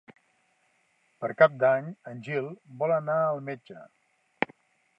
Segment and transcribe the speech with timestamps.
[1.25, 2.49] Per Cap d'Any en Gil
[2.81, 3.79] vol anar al metge.